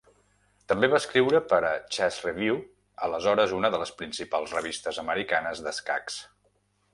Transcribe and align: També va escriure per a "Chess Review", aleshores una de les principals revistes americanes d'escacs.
També 0.71 0.87
va 0.93 0.99
escriure 1.01 1.41
per 1.51 1.59
a 1.67 1.73
"Chess 1.95 2.17
Review", 2.27 2.57
aleshores 3.09 3.53
una 3.59 3.71
de 3.77 3.83
les 3.83 3.93
principals 4.01 4.57
revistes 4.59 5.01
americanes 5.05 5.63
d'escacs. 5.69 6.19